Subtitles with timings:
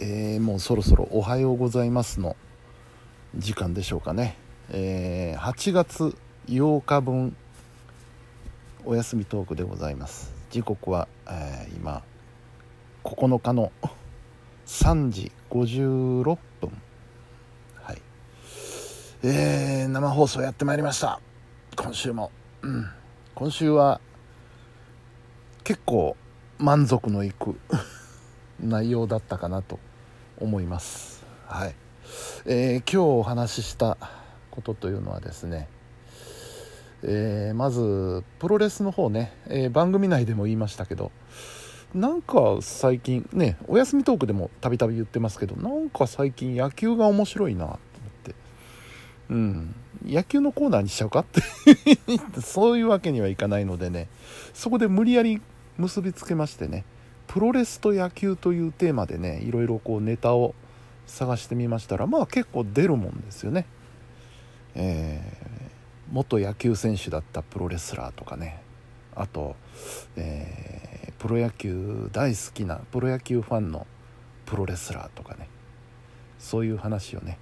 [0.00, 2.36] えー、もうそろそろおはようございますの
[3.36, 4.36] 時間でしょうかね、
[4.70, 7.36] えー、8月8日分
[8.84, 10.32] お休みトークでございます。
[10.50, 12.02] 時刻は、えー、今
[13.02, 13.72] 9日の
[14.66, 16.70] 3時56分
[17.82, 17.98] はい。
[19.24, 21.20] えー、生放送やってまいりました。
[21.76, 22.30] 今週も、
[22.62, 22.88] うん、
[23.34, 24.00] 今週は
[25.64, 26.16] 結構
[26.58, 27.58] 満足のいく
[28.62, 29.80] 内容だったかなと
[30.40, 31.24] 思います。
[31.46, 31.74] はい、
[32.46, 33.96] えー、今日お話しした
[34.50, 35.68] ことというのはですね
[37.02, 41.12] えー、まずプロレスの方ね、えー、番組内でも言いましたけど
[41.94, 47.78] なんか最近ねお休みトークでもたびたび言ってますけどなんか最近野球が面白いなと思っ
[48.24, 48.34] て
[49.30, 49.74] うん。
[50.04, 51.42] 野球のコーナーにしちゃうかって
[52.40, 54.08] そういうわけにはいかないのでね
[54.54, 55.42] そこで無理やり
[55.76, 56.84] 結びつけましてね
[57.28, 60.54] プロレスと野球というテーマでねいろいろこうネタを
[61.06, 63.66] 探してみましたらまあ結構出るもんですよね、
[64.74, 68.62] えー、元野球選手だったプロレスラーとかね。
[69.14, 69.56] あと、
[70.16, 73.86] えー、プロ野球大好きなプロ野球ファンの
[74.46, 75.48] プロレスラーとかね。
[76.38, 77.36] そういう話をね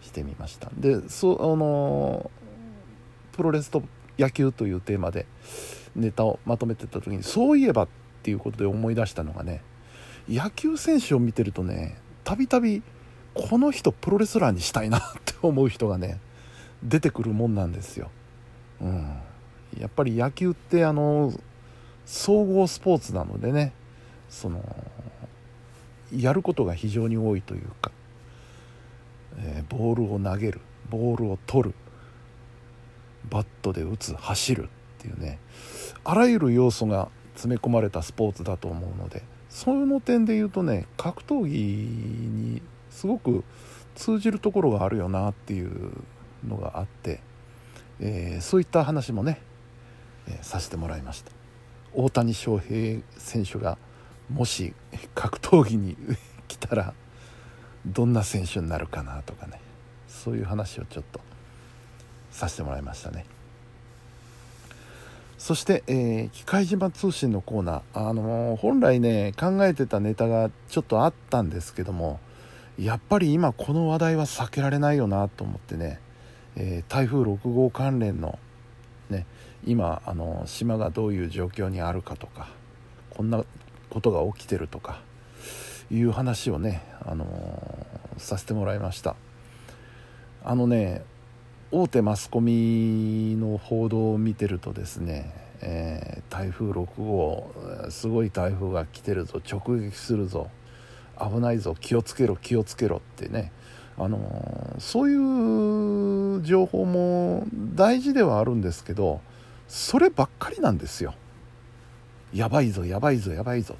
[0.00, 0.70] してみました。
[0.76, 2.30] でそあの
[3.32, 3.82] プロレスと
[4.18, 5.26] 野球というテーマで
[5.94, 7.88] ネタをまとめてた時にそういえばっ
[8.22, 9.62] ていうことで思い出したのがね
[10.28, 12.82] 野球選手を見てるとねたびたび
[13.34, 16.20] この人プロレスラーにしたいなって思う人がね
[16.82, 18.10] 出てくるもんなんですよ。
[18.80, 19.16] うん、
[19.78, 21.32] やっぱり野球ってあの
[22.04, 23.72] 総合スポーツなのでね
[24.28, 24.62] その
[26.14, 27.90] やることが非常に多いというか、
[29.38, 31.74] えー、ボールを投げるボールを取る
[33.30, 34.66] バットで打つ走るっ
[34.98, 35.38] ていうね
[36.04, 43.44] あらゆる要素が詰め込まれたスポーツだと思うのでそういうの点で言うとね格闘技にすごく
[43.94, 45.92] 通じるところがあるよなっていう
[46.46, 47.20] のがあって、
[48.00, 49.40] えー、そういった話もね、
[50.28, 51.32] えー、させてもらいました
[51.94, 53.76] 大谷翔平選手が
[54.30, 54.72] もし
[55.14, 55.96] 格闘技に
[56.48, 56.94] 来たら
[57.84, 59.60] どんな選手になるかなとかね
[60.08, 61.20] そういう話をちょっと
[62.30, 63.26] させてもらいましたね。
[65.42, 72.20] そして、えー、機械島通信のコーナー、あのー、本来ね考えてたネタがちょっとあったんですけども
[72.78, 75.98] やっぱり今この話題は避けられないよなと思ってね、
[76.54, 78.38] えー、台風6号関連の、
[79.10, 79.26] ね、
[79.66, 82.46] 今あの島がどういう状況にあるかとか
[83.10, 83.44] こんな
[83.90, 85.00] ことが起きてるとか
[85.90, 87.26] いう話をね、あの
[88.16, 89.16] させてもらいました。
[90.44, 91.02] あのね
[91.74, 97.50] 大手マスコミの報道を見てるとですね、えー、台風6号
[97.88, 100.50] すごい台風が来てるぞ直撃するぞ
[101.18, 103.52] 危ないぞ気をつけろ気をつけろってね
[103.96, 109.22] あのー、そういう情報も大事ではあるんですけど
[109.66, 111.14] そればっかりなんですよ。
[112.34, 113.76] やばいぞやばいぞやばいぞ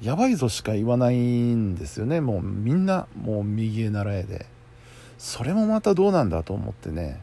[0.00, 1.18] やばいぞしか言わない
[1.54, 2.22] んですよね。
[2.22, 4.51] もうみんなもう右へ習えで。
[5.22, 7.22] それもまたどうなんだと思ってね。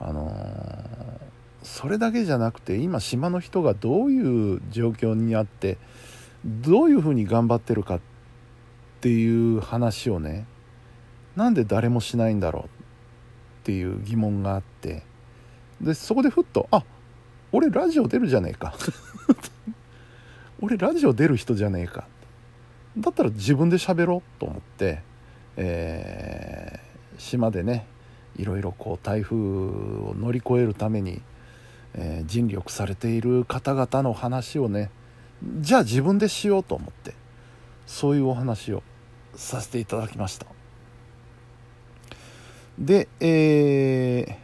[0.00, 0.34] あのー、
[1.62, 5.78] それだけじゃなくて今島の人がどういう状況にあって
[6.44, 8.00] どういうふうに頑張ってるかっ
[9.00, 10.44] ていう話をね
[11.36, 12.68] なんで誰もしないんだろうっ
[13.62, 15.04] ていう疑問があって
[15.80, 16.82] でそこでふっとあ
[17.52, 18.74] 俺ラジオ出るじゃねえか。
[20.60, 22.08] 俺ラジオ出る人じゃねえか。
[22.98, 25.02] だったら自分で喋ろうと思って、
[25.56, 26.69] えー
[27.20, 27.86] 島でね
[28.36, 31.20] いろいろこう台風を乗り越えるために、
[31.94, 34.90] えー、尽力されている方々の話をね
[35.60, 37.14] じゃあ自分でしようと思って
[37.86, 38.82] そういうお話を
[39.34, 40.46] させていただきました。
[42.78, 44.36] で、えー、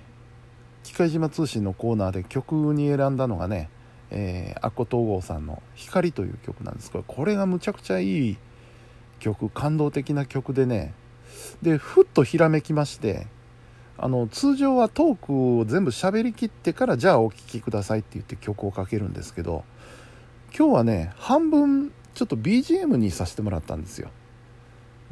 [0.82, 3.70] 機械島通信のコーナーで曲に選んだのがね、
[4.10, 6.91] えー、アッコ東郷さんの「光」という曲なんです。
[6.91, 8.37] けどこれがむちゃくちゃいい
[9.19, 10.93] 曲感動的な曲でね
[11.62, 13.27] でふっとひらめきまして
[13.99, 19.65] あの通常はトークを全部喋りきってからじゃあお聴きくださいって言って曲をかけるんですけど
[20.56, 24.11] 今日はね半分ちょっと BGM にさせてもらったんですよ。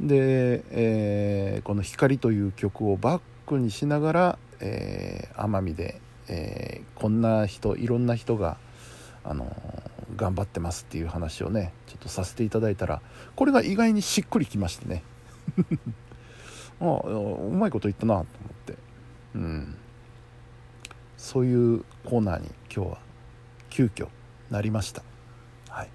[0.01, 8.57] で、えー、この「光」という曲をバックにしながら、えー、奄美で、えー、こんな人いろんな人が、
[9.23, 9.55] あの
[10.15, 13.01] 頑張ってますっていう話をねちょっとさせていただいたら
[13.35, 15.03] これが意外にしっくりきましてね。
[16.81, 18.25] ああうまいこと言ったなと思っ
[18.65, 18.75] て。
[19.35, 19.75] うん。
[21.17, 22.97] そういうコーナーに今日は
[23.69, 24.07] 急遽
[24.51, 25.01] なりました。
[25.69, 25.89] はい。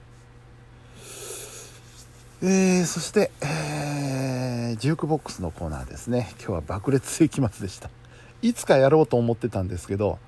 [2.42, 6.30] えー、そして、えー、ジュークボックスのコーナーですね。
[6.38, 7.90] 今日は爆裂世紀末でした。
[8.42, 10.18] いつかやろうと思ってたんですけど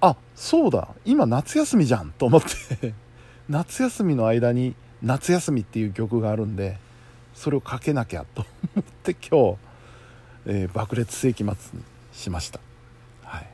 [0.00, 0.88] あそうだ。
[1.04, 2.94] 今夏休みじゃんと思って。
[3.48, 6.78] 夏休みの間に「夏休み」っていう曲があるんで
[7.34, 9.58] それをかけなきゃと思って今日、
[10.46, 12.58] えー、爆裂世紀末にしました、
[13.22, 13.46] はい、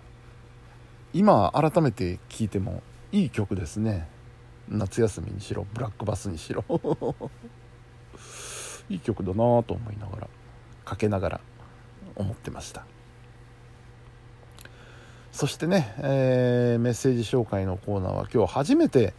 [1.12, 4.06] 今改めて聴いてもいい曲ですね。
[4.68, 6.64] 夏休みにしろブラックバスにしろ。
[8.88, 10.28] いい曲だなと思いながら
[10.84, 11.40] かけながら
[12.14, 12.84] 思ってました。
[15.32, 19.12] そしてね、えー、メッセージ紹介のコーナーは今日初めて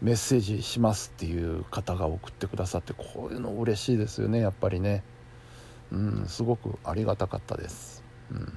[0.00, 5.02] メッセージしますっていう方が送ってくださってこういうの嬉しいですよねやっぱりね。
[5.94, 8.52] うんすごくありがたかったです、うん、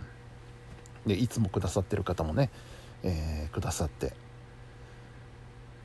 [1.06, 2.50] でいつもくださってる方もね、
[3.04, 4.14] えー、くださって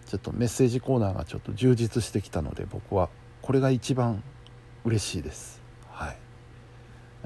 [0.07, 3.09] ちょっとメッセージコーナーがちょっと充実してきたので僕は
[3.43, 4.23] これが一番
[4.85, 5.61] 嬉しいです。
[5.91, 6.17] はい。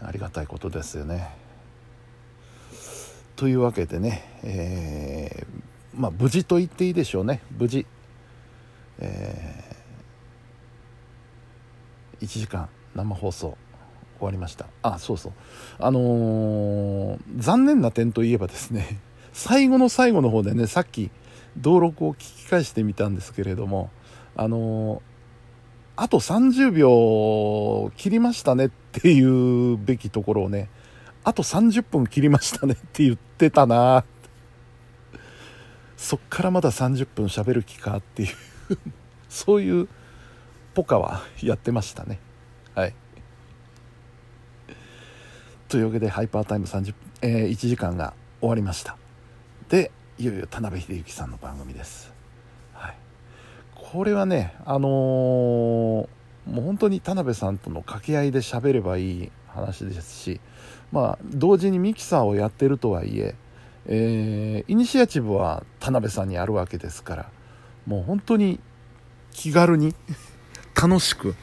[0.02, 1.28] ありがたいことですよね。
[3.34, 7.43] というわけでね、えー、まあ無事と言っていいでしょうね。
[7.58, 7.87] 無事、
[8.99, 13.58] えー、1時間生放送
[14.18, 14.66] 終わりました。
[14.82, 15.32] あそうそう。
[15.78, 18.98] あのー、残念な点といえばですね
[19.32, 21.10] 最後の最後の方でねさっき
[21.56, 23.90] 登録を聞き返してみたんですけれども
[24.36, 25.02] あの
[25.96, 30.68] あと30秒切りましたねっていうべきところをね
[31.24, 34.04] あと30分切りましたねって言ってたな。
[35.96, 38.28] そっからまだ30分喋る気かっていう
[39.28, 39.88] そういう
[40.74, 42.20] ポカはやってましたね。
[42.74, 42.94] はい。
[45.68, 48.96] というわけでハイパータイム30、えー、1時間が終わりました。
[49.68, 52.12] でいよいよ田辺秀幸さんの番組です、
[52.72, 52.96] はい、
[53.74, 56.08] これはねあのー、も
[56.48, 60.40] う本当に田辺さんとの掛け合いで喋ればいい話ですし
[60.92, 63.34] まあ同時にミキサーをやってるとはいえ
[63.88, 67.30] えー、イニシアチブは田辺さんにあるわけですから
[67.86, 68.58] もう本当に
[69.32, 69.94] 気軽に
[70.80, 71.34] 楽しく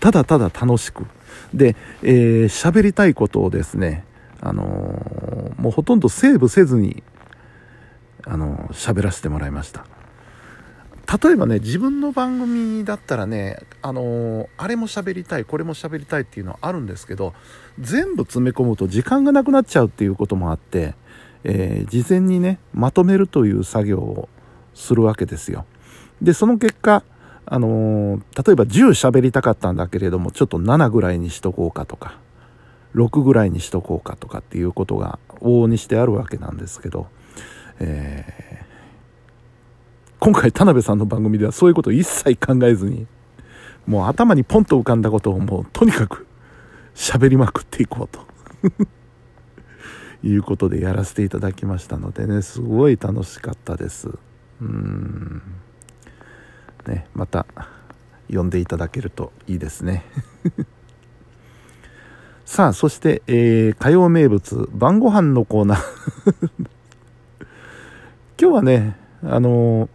[0.00, 1.06] ただただ楽しく
[1.54, 4.04] で、えー、りたいことをですね
[4.40, 7.02] あのー、もうほとんどセーブせずに
[8.24, 9.86] あの喋らせてもらいました。
[11.22, 17.32] 例えばね自分の番組だったらねあのあれも喋りたいこれも喋りたいっていうのはあるんですけど
[17.78, 20.94] 全部詰め込むと時間がなくなっちゃうっていうこともあって、
[21.44, 24.28] えー、事前にねまとめるという作業を
[24.74, 25.64] するわけですよ。
[26.20, 27.04] でその結果
[27.46, 32.18] あの例えば10喋りたかったんだけれどもちょっと7ぐらいにしとこうかとか
[32.94, 37.06] 6ぐらいにしとこうかとかっていうことが往々にしてあるわけなんですけど
[37.78, 43.06] えー、今回田辺さんの番組ではそういうことを一切考えずに
[43.86, 46.26] もう頭にポンと浮かんだことをもうとにかく
[46.94, 48.26] 喋りまくっていこうと。
[50.24, 54.10] いうことでやらせていただきましたのでねすごい楽しかったです。
[54.60, 55.42] うん。
[56.86, 57.46] ねまた
[58.30, 60.04] 呼んでいただけるといいですね
[62.44, 66.60] さあそして、えー、火曜名物晩ご飯のコーナー
[68.38, 69.88] 今日はね、あのー、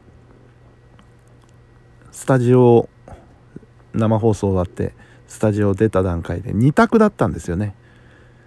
[2.11, 2.89] スタジオ、
[3.93, 4.95] 生放送終わって、
[5.27, 7.75] スタジオ出た段階で2択だったんですよね。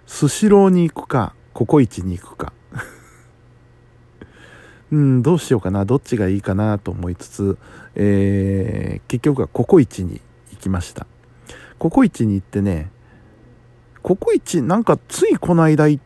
[0.05, 2.51] スシローに行くか、ココイチに行くか。
[4.91, 7.57] うん、どうしようかな、どっちがいいかなと思いつつ、
[7.95, 11.07] えー、結局はココイチに行きました。
[11.79, 12.91] ココイチに行ってね、
[14.01, 16.03] ココイチなんかついこの間行っ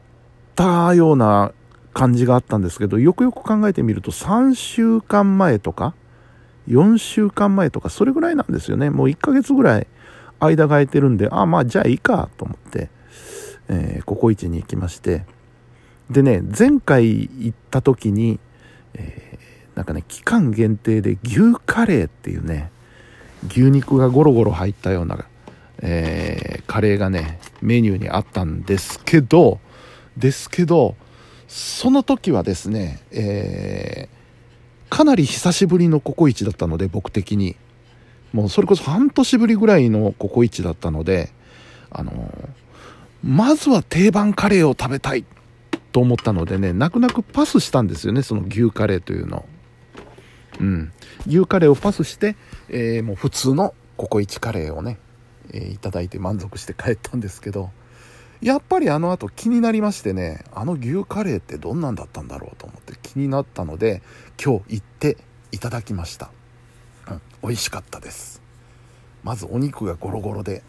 [0.55, 1.51] たような
[1.93, 5.93] 感じがあったんですけど、よくよく考えてみると3週間前とか、
[6.67, 8.89] 4週間前とか、それぐらいなんですよね。
[8.89, 9.87] もう1ヶ月ぐらい
[10.39, 12.89] 間が空いてるんで、あ、まあじゃあいいかと思って、
[13.67, 15.25] えー、ココイチに行きまして、
[16.09, 18.39] でね、前回行った時に、
[18.93, 22.71] えー、なんかね、期間限定で牛カレーっていうね、
[23.47, 25.25] 牛肉がゴロゴロ入ったような、
[25.81, 29.59] えー、カレーがね、メニューにあったんですけど、
[30.17, 30.95] ですけど、
[31.47, 37.55] その時はですね、えー、かなり久しぶりのココイチだったので、僕的に。
[38.31, 41.31] もうそれこそ半年ぶりぐらいのココイチだったので、
[41.89, 42.49] あのー、
[43.23, 45.25] まずは定番カレーを食べたい
[45.91, 49.45] と思ったのでね、泣く泣くパスしたんですよね、その牛カレーというの。
[50.59, 50.91] うん。
[51.27, 52.35] 牛カレーをパスして、
[52.69, 54.97] えー、もう普通のココイチカレーをね、
[55.51, 57.71] えー、いただいて満足して帰ったんですけど、
[58.41, 64.01] やっぱりあの後気になりましてねあの牛カレーってどんなんだったんだろうと思って気になったので
[64.41, 65.17] 今日行って
[65.51, 66.31] いただきました、
[67.09, 68.41] うん、美味しかったです。
[69.23, 70.63] まずお肉がゴロゴロで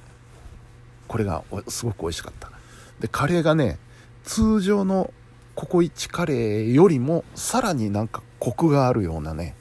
[1.07, 2.51] これがすごく美味しかった。
[2.99, 3.79] でカレーがね
[4.25, 5.13] 通常の
[5.55, 9.55] ココイチカレーよりもさらになんかコクがあるようなね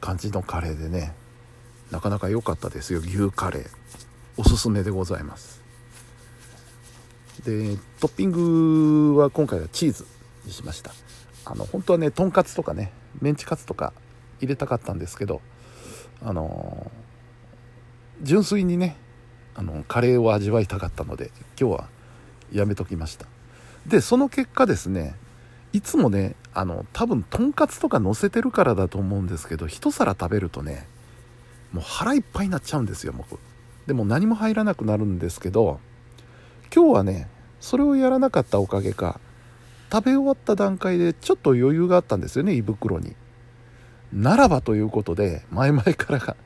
[0.00, 1.14] 感じのカレーでね
[1.90, 3.68] なかなか良かったですよ牛カレー。
[4.36, 5.62] おすすめでございます。
[7.44, 10.06] でトッピングは今回はチーズ
[10.44, 10.92] にしました。
[11.44, 13.92] あの本当はねとんかつとかねメンチカツとか
[14.40, 15.40] 入れたかったんですけど
[16.22, 16.90] あの
[18.22, 18.96] 純粋にね
[19.54, 21.88] あのカレーを味わいたかったので今日は
[22.52, 23.26] やめときました。
[23.86, 25.14] でその結果ですね
[25.72, 30.86] いつもねあの多分とんかつとか乗せてるからだと思うんですけど一皿食べるとね
[31.72, 33.38] もう腹いっぱいになっちゃうんですよ僕。
[33.86, 35.80] でも何も入らなくなるんですけど
[36.74, 37.28] 今日はね
[37.60, 39.20] それをやらなかったおかげか
[39.92, 43.14] 食べ終わった段階でちょっと余裕があったんですよね胃袋に。
[44.12, 46.36] ならばということで前々からが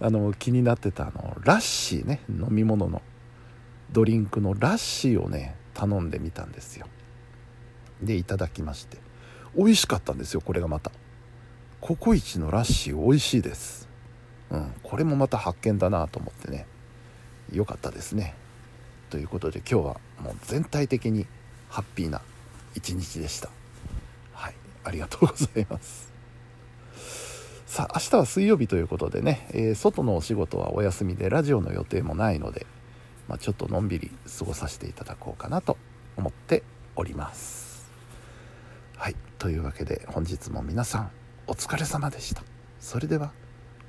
[0.00, 3.02] あの気になってたあのラッシーね飲み物の
[3.92, 6.86] ドリンクのラッシーをね頼んでみたんですよ。
[8.02, 8.98] でいただきまして。
[9.56, 10.90] 美味しかったんですよこれがまた。
[11.80, 13.88] ココイチのラッシー美味しいです。
[14.50, 16.66] うんこれもまた発見だなと思ってね。
[17.52, 18.34] 良かったですね。
[19.10, 21.26] ということで今日はもう全体的に
[21.68, 22.22] ハッピーな
[22.74, 23.50] 一日でした。
[24.32, 24.54] はい
[24.84, 26.12] ありがとうございます。
[27.66, 32.66] さあ明日は水曜日ということでね、えー、外のお仕事はお休みでラジオの予定もないので、
[33.28, 35.78] まあ、ちょっとのんびり過ごさせていただこうかなと
[36.16, 36.62] 思って
[36.96, 37.90] おります。
[38.96, 39.16] はい。
[39.38, 41.10] というわけで本日も皆さん
[41.46, 42.42] お疲れ様でした。
[42.78, 43.32] それでは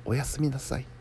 [0.04, 0.95] おやすみなさい。